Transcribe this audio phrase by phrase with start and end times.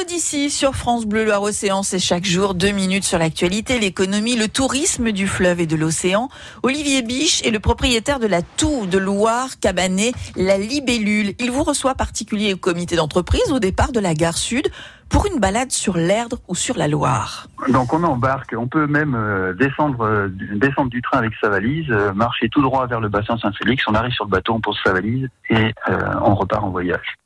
[0.00, 5.12] L'Odyssée sur France Bleu Loire-Océan, c'est chaque jour deux minutes sur l'actualité, l'économie, le tourisme
[5.12, 6.30] du fleuve et de l'océan.
[6.62, 11.34] Olivier Biche est le propriétaire de la tour de Loire Cabanet, la Libellule.
[11.38, 14.70] Il vous reçoit particulier au comité d'entreprise au départ de la gare sud
[15.10, 17.48] pour une balade sur l'Erdre ou sur la Loire.
[17.68, 21.90] Donc on embarque, on peut même euh, descendre, euh, descendre du train avec sa valise,
[21.90, 24.78] euh, marcher tout droit vers le bassin Saint-Félix, on arrive sur le bateau, on pose
[24.82, 25.74] sa valise et
[26.22, 27.18] on repart en voyage.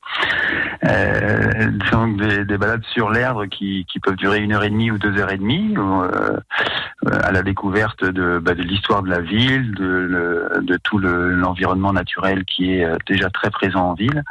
[0.87, 4.91] Euh, donc des, des, balades sur l'Erdre qui, qui, peuvent durer une heure et demie
[4.91, 6.39] ou deux heures et demie, euh,
[7.23, 12.75] à la découverte de, bah, de l'histoire de la ville, de, tout l'environnement naturel qui
[12.75, 14.23] est déjà très présent en ville.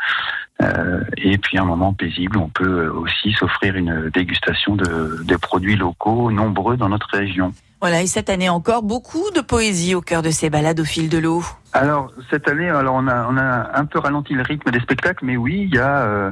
[0.61, 5.75] Euh, et puis un moment paisible, on peut aussi s'offrir une dégustation de, de produits
[5.75, 7.53] locaux nombreux dans notre région.
[7.83, 11.09] Voilà, et cette année encore, beaucoup de poésie au cœur de ces balades au fil
[11.09, 11.43] de l'eau.
[11.73, 15.25] Alors cette année, alors on a on a un peu ralenti le rythme des spectacles,
[15.25, 16.31] mais oui, il y a euh,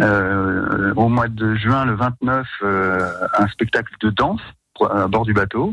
[0.00, 4.40] euh, au mois de juin, le 29, euh, un spectacle de danse
[4.90, 5.72] à bord du bateau.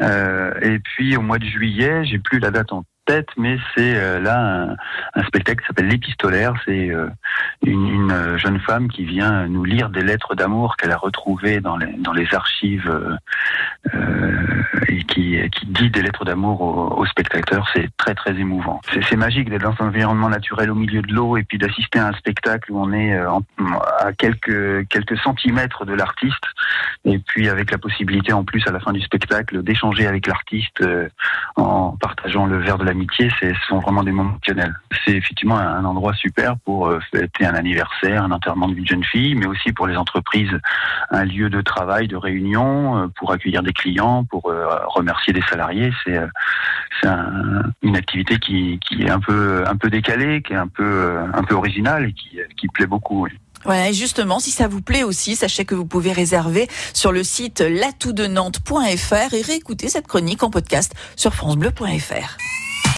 [0.00, 4.76] Et puis au mois de juillet, j'ai plus la date en tête, mais c'est là
[5.14, 6.54] un, spectacle qui s'appelle L'Épistolaire.
[6.64, 6.92] C'est
[7.64, 11.76] une, une, jeune femme qui vient nous lire des lettres d'amour qu'elle a retrouvées dans
[11.76, 12.90] les, dans les archives
[14.98, 17.68] qui, qui dit des lettres d'amour aux, spectateurs.
[17.74, 18.80] C'est très très émouvant.
[19.08, 22.08] C'est magique d'être dans un environnement naturel au milieu de l'eau et puis d'assister à
[22.08, 26.44] un spectacle où on est à quelques quelques centimètres de l'artiste
[27.04, 30.84] et puis avec la possibilité en plus à la fin du spectacle d'échanger avec l'artiste
[31.56, 34.74] en partageant le verre de la l'amitié, ce sont vraiment des moments émotionnels.
[35.04, 39.34] C'est effectivement un endroit super pour euh, fêter un anniversaire, un enterrement d'une jeune fille,
[39.34, 40.52] mais aussi pour les entreprises,
[41.10, 45.42] un lieu de travail, de réunion, euh, pour accueillir des clients, pour euh, remercier des
[45.42, 45.92] salariés.
[46.04, 46.18] C'est
[47.82, 52.12] une activité qui, est un peu décalée, qui est un peu peu originale et
[52.56, 53.26] qui, plaît beaucoup.
[53.64, 57.22] Voilà, et justement, si ça vous plaît aussi, sachez que vous pouvez réserver sur le
[57.22, 62.51] site latoutdenantes.fr et réécouter cette chronique en podcast sur francebleu.fr.